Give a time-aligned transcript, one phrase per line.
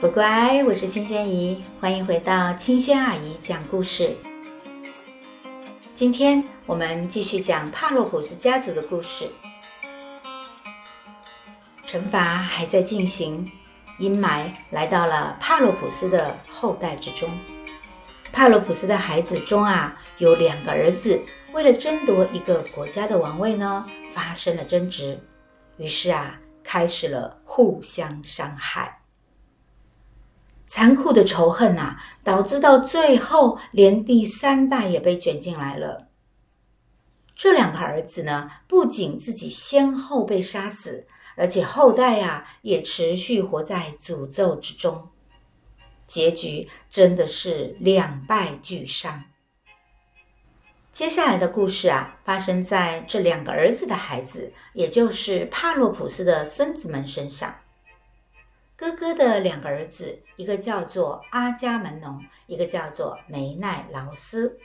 [0.00, 4.16] 乖乖，我是青萱姨，欢迎回到青萱阿姨讲故事。
[5.94, 9.30] 今天我们继续讲帕洛普斯家族的故事。
[11.86, 13.46] 惩罚还在进行，
[13.98, 17.28] 阴霾来到了帕洛普斯的后代之中。
[18.32, 21.20] 帕洛普斯的孩子中啊，有两个儿子，
[21.52, 25.20] 为了争夺一个国家的王位呢，发生了争执，
[25.76, 28.96] 于是啊，开始了互相伤害。
[30.72, 36.06] 残酷的仇恨呐，导致到最后，连第三代也被卷进来了。
[37.34, 45.08] 这两个儿子呢，不仅自己先后被杀死，而且后代呀，也持续活在诅咒之中。
[46.06, 49.24] 结局真的是两败俱伤。
[50.92, 57.56] 接下来的故事啊，发生在这两个儿子的孩子，也就是帕洛普斯的孙子们身上。
[58.80, 64.58] 哥哥的两个儿子，一个叫做阿伽门农，一个叫做梅奈劳斯。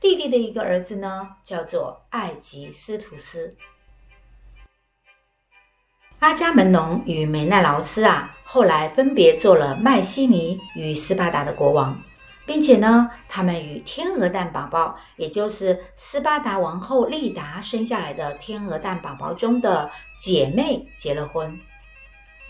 [0.00, 3.56] 弟弟的一个儿子呢，叫做艾吉斯图斯。
[6.18, 12.02] 阿伽门农与梅奈劳斯啊，后来分别做了麦西尼与斯巴达的国王，
[12.46, 21.56] 并且呢，他们与天鹅蛋宝宝，也就是斯巴达王后丽达生下来的天鹅蛋宝宝中的姐妹结了婚。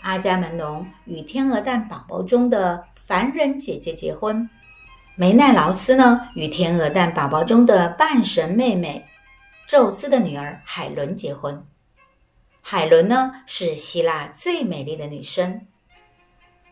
[0.07, 4.49] 阿伽门农与天鹅蛋宝宝中的凡人姐姐结婚，
[5.17, 9.05] 梅奈劳斯呢，与天鹅蛋宝宝中的半神妹妹
[9.67, 11.61] 宙斯的女儿海伦结婚。
[12.61, 15.67] 海伦呢，是希腊最美丽的女生。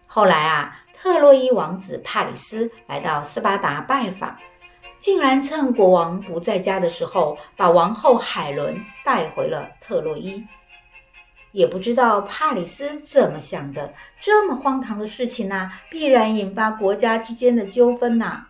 [0.07, 4.33] 后来啊，特洛伊王子帕里斯来到斯巴达拜访，
[5.01, 10.41] 竟然趁国王不在家的时候，把王后海伦带回了特洛伊。
[11.55, 18.45] 也不知道帕里斯怎么想的，这么荒唐的事情呢、啊，必然引发国家之间的纠纷呐、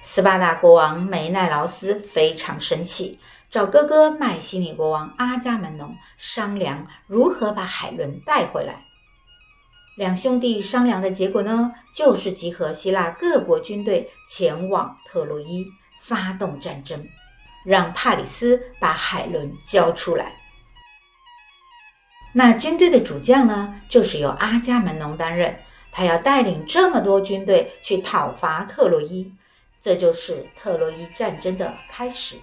[0.00, 3.20] 斯巴达国王梅奈劳斯非常生气，
[3.50, 8.76] 找哥哥麦西尼国王阿伽门农商量如何把海伦带回来。
[9.98, 15.66] 两兄弟商量的结果呢，就是集合希腊各国军队前往特洛伊，
[16.00, 17.06] 发动战争，
[17.66, 20.34] 让帕里斯把海伦交出来。
[22.36, 25.54] 那军队的主将呢，就是由阿伽门农担任，
[25.92, 29.32] 他要带领这么多军队去讨伐特洛伊，
[29.80, 32.36] 这就是特洛伊战争的开始。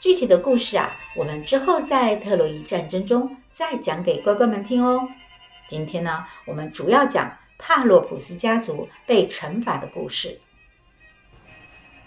[0.00, 5.08] 具体的故事啊，我们之后在特洛伊战争中再讲给乖乖们听哦。
[5.68, 10.40] 今天呢，我们主要讲帕洛普斯家族被惩罚的故事。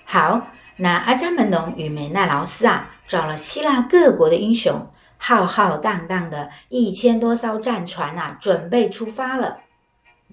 [0.03, 4.85] 好，那阿伽门农与梅奈劳斯啊，找了希腊各国的英雄。
[5.23, 9.59] 浩浩荡荡的一千多艘战船啊，准备出发了。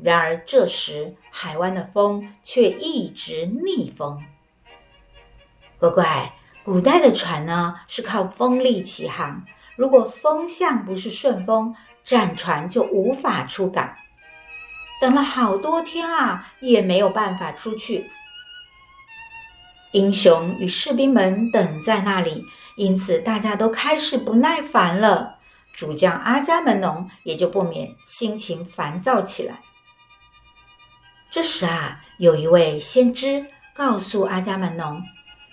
[0.03, 4.25] 然而这时海湾的风却一直逆风。
[5.79, 6.33] 乖乖，
[6.65, 9.45] 古代的船呢，是靠风力起航，
[9.77, 13.95] 如果风向不是顺风，战船就无法出港。
[15.03, 18.11] 等了好多天啊，也没有办法出去。
[19.93, 22.43] 英雄与士兵们等在那里。
[22.79, 25.41] 因此，大家都开始不耐烦了。
[25.73, 29.59] 主将阿伽门农也就不免心情烦躁起来。
[31.29, 35.03] 这时啊，有一位先知告诉阿伽门农，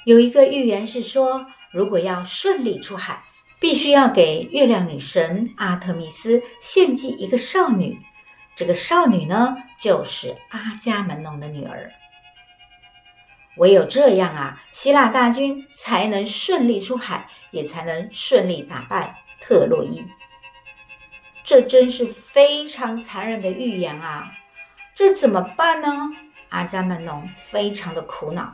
[0.06, 3.24] 有一个预言是说，如果要顺利出海，
[3.60, 8.00] 必须要给月亮女神阿特米斯献祭一个少女。
[8.56, 11.92] 这个少女呢，就是阿伽门农的女儿。
[13.58, 20.04] 唯有这样啊，希腊大军才能顺利出海，也才能顺利打败特洛伊。
[21.44, 24.32] 这真是非常残忍的预言啊！
[24.96, 26.12] 这怎么办呢？
[26.50, 28.54] 阿伽门农非常的苦恼。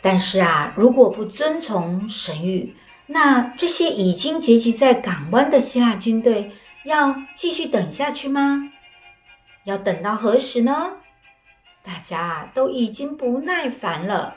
[0.00, 2.72] 但是啊，如果不遵从神谕，
[3.06, 6.52] 那这些已经结集在港湾的希腊军队
[6.84, 8.72] 要继续等下去吗？
[9.64, 10.92] 要等到何时呢？
[11.82, 14.36] 大家都已经不耐烦了，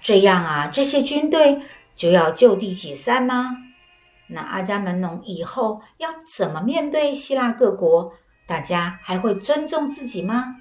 [0.00, 1.62] 这样啊，这些军队
[1.96, 3.56] 就要就地解散吗？
[4.28, 8.14] 那阿伽门农以后要怎么面对希腊各国？
[8.46, 10.56] 大家还会尊重自己吗？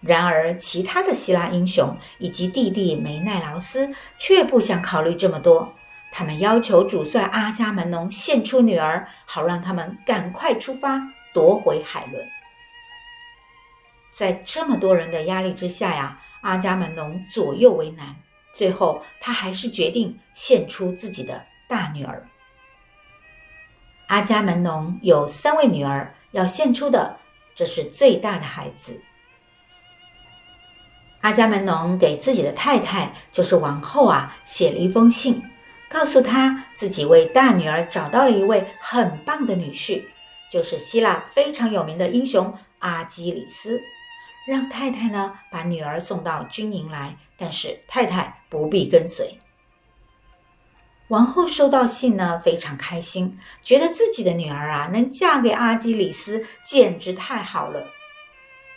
[0.00, 5.74] 然而，其他的希腊英雄以及弟弟梅奈劳斯却不想考虑这么多，
[6.12, 11.00] 他们要求主帅阿伽门农献出女儿，好让他们赶快出发
[11.32, 12.28] 夺回海伦。
[14.18, 18.16] 在这么多人的压力之下呀，阿伽门农左右为难，
[18.52, 22.26] 最后他还是决定献出自己的大女儿。
[24.08, 27.16] 阿伽门农有三位女儿，要献出的，
[27.54, 29.00] 这是最大的孩子。
[31.20, 35.40] 阿伽门农给自己的太太，就是王后啊，写了一封信，
[35.88, 40.02] 告诉她自己为大女儿找到了一位很棒的女婿，
[40.50, 43.80] 就是希腊非常有名的英雄阿基里斯，
[44.48, 49.38] 让太太呢把女儿送到军营来，但是太太不必跟随。
[51.08, 57.88] 王后收到信呢，非常开心，觉得自己的女儿啊能嫁给阿基里斯，简直太好了。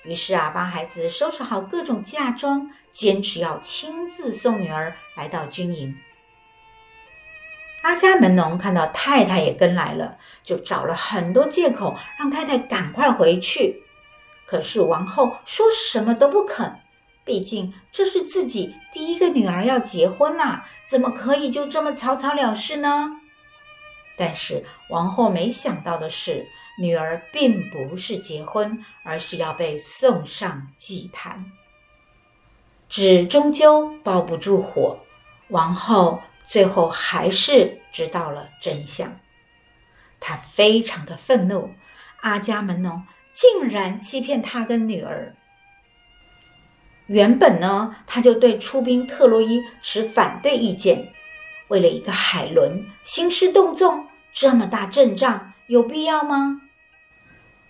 [0.03, 5.97] 于是啊，帮孩子收拾好各种嫁妆，坚持要亲自送女儿来到军营。
[7.83, 13.83] 阿伽门农看到太太也跟来了，就找了很多借口让太太赶快回去。
[14.45, 16.79] 可是王后说什么都不肯，
[17.23, 23.17] 毕竟这是自己第一个女儿要结婚呐，怎么可以就这么草草了事呢？
[24.17, 26.45] 但是王后没想到的是，
[26.77, 31.51] 女儿并不是结婚，而是要被送上祭坛。
[32.89, 34.99] 纸终究包不住火，
[35.47, 39.17] 王后最后还是知道了真相。
[40.19, 41.73] 她非常的愤怒，
[42.19, 45.35] 阿伽门农竟然欺骗他跟女儿。
[47.07, 51.11] 原本呢，他就对出兵特洛伊持反对意见，
[51.67, 54.07] 为了一个海伦兴师动众。
[54.33, 56.61] 这么大阵仗有必要吗？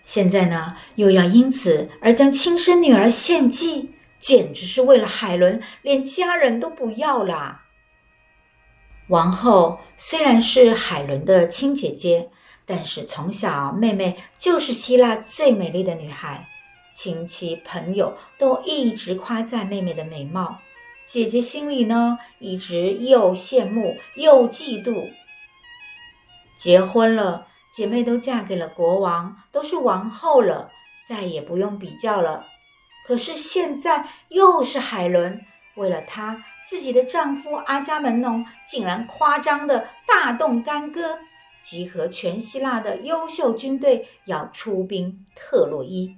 [0.04, 7.64] 现在呢，又要因此而将亲生女儿献祭，简直是为了海伦，连家人都不要啦。
[9.08, 12.30] 王后虽然是海伦的亲姐姐，
[12.64, 16.48] 但是从小妹妹就是希腊最美丽的女孩，
[16.94, 20.58] 亲戚朋友都一直夸赞妹妹的美貌，
[21.06, 25.10] 姐姐心里呢一直又羡慕又嫉妒。
[26.58, 30.70] 结婚了，姐妹都嫁给了国王，都是王后了，
[31.08, 32.46] 再也不用比较了。
[33.04, 35.44] 可是现在又是海伦，
[35.74, 41.18] 为了她，自己的丈夫阿伽门农竟然夸张的大动干戈，
[41.62, 46.16] 集合全希腊的优秀军队要出兵特洛伊。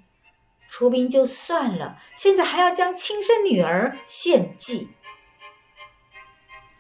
[0.68, 4.88] 出兵就算了，现在还要将亲生女儿献祭，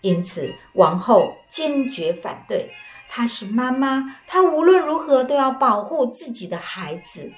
[0.00, 2.72] 因此王后坚决反对。
[3.08, 7.32] 她是妈妈，她无论如何都要保护自己的孩子。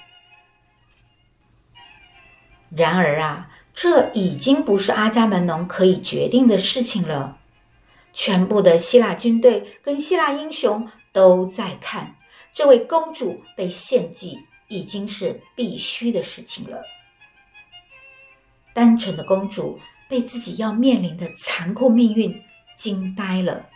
[2.75, 7.37] 然而啊，这已经不是阿伽门农可以决定的事情了。
[8.13, 12.15] 全部的希腊军队跟希腊英雄都在看，
[12.53, 14.37] 这位公主被献祭
[14.67, 16.79] 已经是必须的事情了。
[18.71, 22.39] 单纯的公主被自己要面临的残酷命运
[22.75, 23.67] 惊呆了。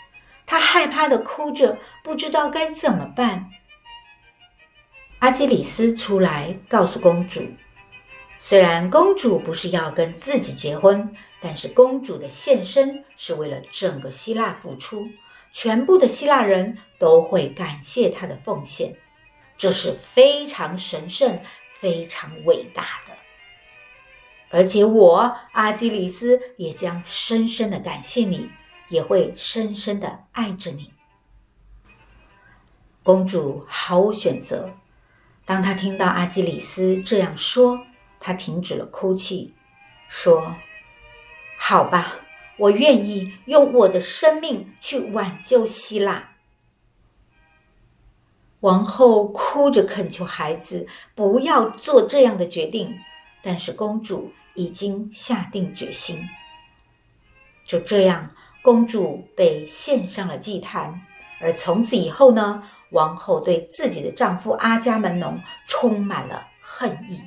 [0.45, 3.49] 她害怕地哭着，不知道该怎么办。
[5.17, 7.41] 阿基里斯出来告诉公主，
[8.39, 11.11] 虽然公主不是要跟自己结婚，
[11.41, 15.07] 但是公主的献身是为了整个希腊付出，
[15.53, 18.95] 全部的希腊人都会感谢他的奉献，
[19.57, 21.39] 这是非常神圣、
[21.79, 23.15] 非常伟大的。
[24.49, 28.49] 而且我阿基里斯也将深深的感谢你。
[28.91, 30.91] 也会深深的爱着你。
[33.03, 34.69] 公主毫无选择。
[35.45, 37.79] 当她听到阿基里斯这样说，
[38.19, 39.53] 她停止了哭泣，
[40.09, 40.57] 说
[41.57, 42.19] ：“好吧，
[42.61, 46.29] 我愿意用我的生命去挽救希腊。”
[48.61, 52.99] 王后哭着恳求孩子不要做这样的决定，
[53.41, 56.29] 但是公主已经下定决心。
[57.65, 58.31] 就这样。
[58.63, 61.01] 公主被献上了祭坛，
[61.39, 67.23] 而从此以后呢，王后对自己的丈夫阿伽门农充满了恨意。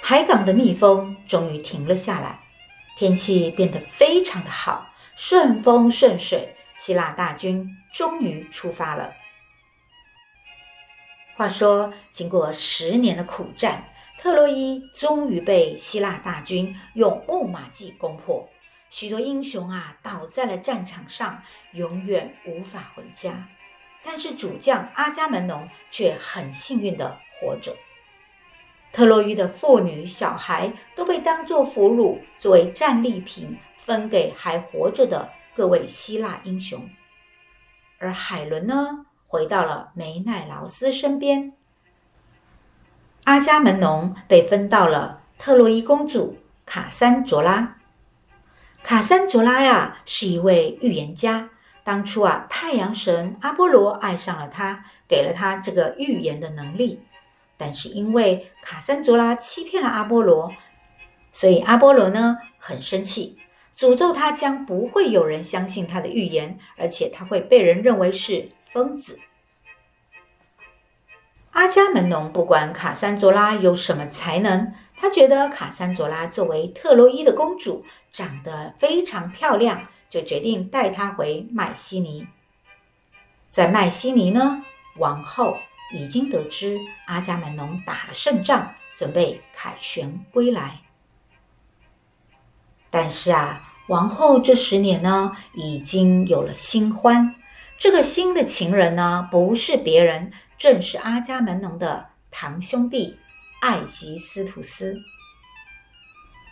[0.00, 2.38] 海港的逆风终于停了下来，
[2.96, 9.12] 天气变得非常的好，顺风顺水，希腊大军终于出发了。
[11.36, 13.84] 话说，经过十年的苦战，
[14.18, 18.48] 特洛伊终于被希腊大军用木马计攻破。
[18.88, 23.46] 许多英雄啊，倒在了战场上，永远无法回家。
[24.02, 27.76] 但是主将阿伽门农却很幸运的活着。
[28.96, 36.88] 特洛伊的妇女、小孩都被当作俘虏，作为战利品分给还活着的各位希腊英雄。
[37.98, 41.52] 而海伦呢，回到了梅奈劳斯身边。
[43.24, 47.76] 阿伽门农被分到了特洛伊公主卡珊卓拉。
[48.82, 51.50] 卡珊卓拉呀，是一位预言家，
[51.84, 57.02] 当初啊，太阳神阿波罗爱上了他，给了他这个预言的能力。
[57.56, 60.52] 但是因为卡珊卓拉欺骗了阿波罗，
[61.32, 63.38] 所以阿波罗呢很生气，
[63.76, 69.18] 诅咒他将不会有人相信他的预言，而且他会被人认为是疯子。
[71.52, 82.26] 阿伽门农不管卡珊卓拉有什么才能，他觉得卡珊卓拉作为特洛伊的公主，长得非常漂亮，就决定带她回麦西尼。
[83.48, 84.62] 在麦西尼呢，
[84.98, 85.56] 王后
[85.94, 90.80] 已经得知阿伽门农打了胜仗，准备凯旋归来。
[92.90, 97.34] 但是啊，王后这十年呢，已经有了新欢。
[97.78, 100.32] 这个新的情人呢，不是别人。
[100.58, 103.18] 正是阿伽门农的堂兄弟
[103.60, 104.98] 艾吉斯图斯。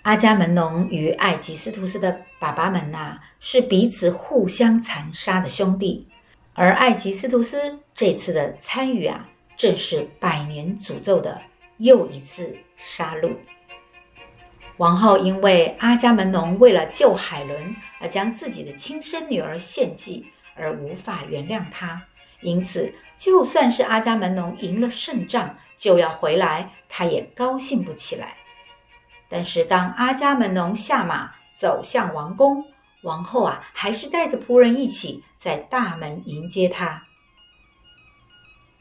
[0.03, 6.07] 阿伽门农与艾吉斯图斯的爸爸们呐、啊，是彼此互相残杀的兄弟。
[6.55, 11.43] 而艾吉斯图斯这次的参与啊，正是百年诅咒的
[11.79, 13.33] 又一次杀戮。
[14.77, 22.01] 王后因为阿伽门农为了救海伦而将自己的亲生女儿献祭，而无法原谅他。
[22.41, 28.35] 因此，就算是阿伽门农赢了胜仗，就要回来，他也高兴不起来。
[29.29, 32.65] 但是，当阿伽门农下马走向王宫，
[33.05, 37.05] 王后啊，还是带着仆人一起在大门迎接他。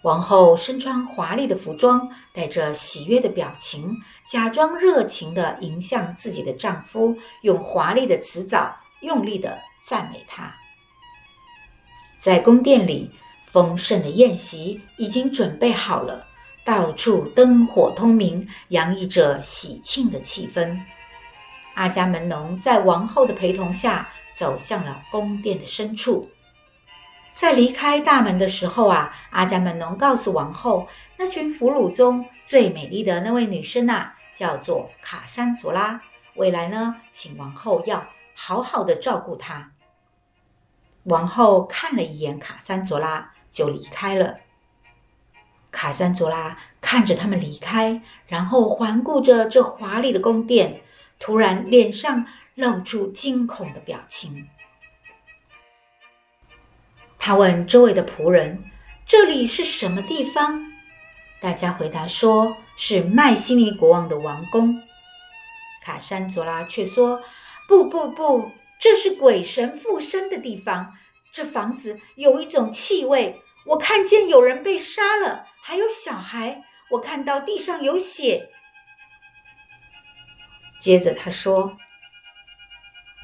[0.01, 3.95] 王后身穿华丽的服装，带着喜悦的表情，
[4.27, 10.55] 假装热情地迎向自己的丈夫，用华丽的辞藻用力地赞美他。
[12.19, 13.11] 在宫殿里。
[13.45, 16.25] 丰盛的宴席已经准备好了，
[16.65, 20.75] 到处灯火通明，洋溢着喜庆的气氛。
[21.73, 26.29] 阿伽门农在王后的陪同下走向了宫殿的深处。
[27.33, 30.87] 在离开大门的时候啊，阿伽门农告诉王后，
[31.17, 36.01] 那群俘虏中最美丽的那位女生啊，叫做卡珊卓拉。
[36.35, 39.71] 未来呢，请王后要好好的照顾她。
[41.03, 43.29] 王后看了一眼卡珊卓拉。
[43.53, 44.37] 就离开了。
[45.69, 50.81] 卡珊卓拉看着他们离开，然后环顾着这华丽的宫殿，
[51.19, 54.47] 突然脸上露出惊恐的表情。
[57.17, 58.63] 他问周围的仆人
[59.07, 60.73] ：“这里是什么地方？”
[61.39, 64.81] 大家回答说：“是麦西尼国王的王宫。”
[65.83, 67.23] 卡珊卓拉却说
[67.67, 70.93] ：“不不不，这是鬼神附身的地方。
[71.31, 76.61] 这房子有一种气味。”我看见有人被杀了，还有小孩。
[76.89, 78.49] 我看到地上有血。
[80.83, 81.77] 接着他说：“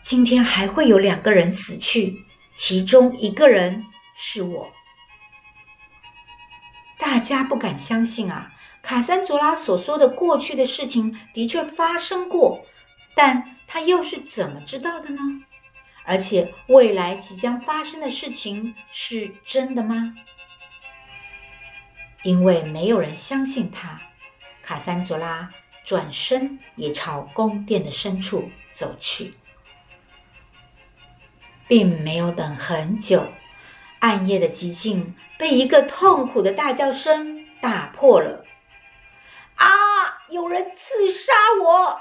[0.01, 2.23] 今天还会有两个人死去，
[2.55, 3.85] 其中一个人
[4.15, 4.71] 是我。”
[6.97, 8.53] 大家不敢相信啊！
[8.81, 12.65] 卡珊卓拉所说的过去的事情的确发生过，
[13.13, 15.19] 但他又是怎么知道的呢？
[16.05, 20.15] 而且未来即将发生的事情是真的吗？
[22.23, 23.99] 因为没有人相信他，
[24.61, 25.51] 卡珊卓拉
[25.89, 29.34] 转身也朝宫殿的深处走去，
[31.67, 33.25] 并没有等很久，
[33.98, 38.46] 暗夜的寂静被一个痛苦的大叫声打破了。
[39.55, 39.65] 啊！
[40.29, 42.00] 有人刺杀我！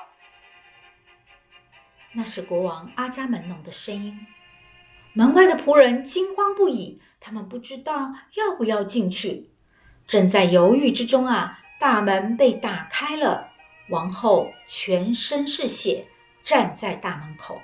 [2.13, 4.27] 那是国王阿伽门农的声音。
[5.15, 9.49] 门外的仆人惊慌不已，他们不知道要不要进去。
[10.07, 13.48] 正在犹豫之中啊，大门被打开了，
[13.91, 16.05] 王后全身是血，
[16.45, 17.61] 站在大门口。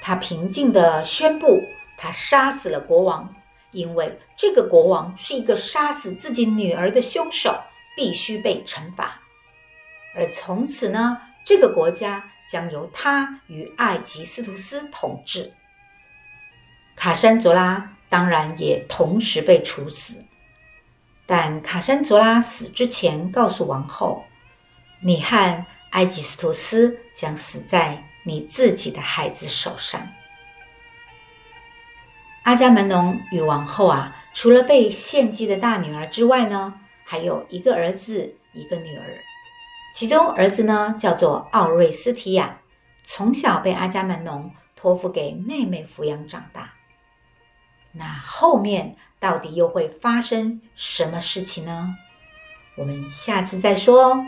[0.00, 1.62] 她平静地宣布，
[1.96, 3.34] 她杀死了国王，
[3.72, 7.60] 因为这个国王是一个杀死自己女儿的凶手，
[7.96, 9.20] 必须被惩罚。
[10.14, 15.52] 而从此呢，这个国家将由他与爱吉斯图斯统治。
[16.96, 20.24] 卡珊卓拉当然也同时被处死。
[21.30, 24.24] 但卡珊卓拉死之前告诉王后
[25.04, 30.00] ：“你和埃吉斯图斯将死在你自己的孩子手上。”
[32.44, 39.18] 阿伽门农与王后啊，除了被献祭的大女儿之外呢，还有一个儿子，一个女儿。
[39.94, 42.60] 其中儿子呢，叫做奥瑞斯提亚，
[43.04, 46.72] 从小被阿伽门农托付给妹妹抚养长大。
[47.92, 51.96] 那后面到底又会发生什么事情呢？
[52.76, 54.24] 我们下次再说哦，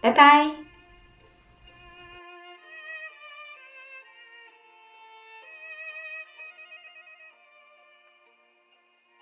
[0.00, 0.69] 拜拜。